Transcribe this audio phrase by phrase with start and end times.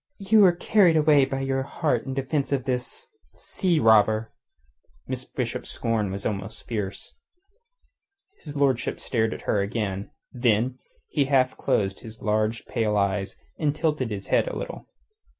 [0.17, 3.07] "You were carried away by your heat in defence of this...
[3.35, 4.33] sea robber."
[5.05, 7.19] Miss Bishop's scorn was almost fierce.
[8.39, 10.09] His lordship stared at her again.
[10.33, 10.79] Then
[11.09, 14.87] he half closed his large, pale eyes, and tilted his head a little.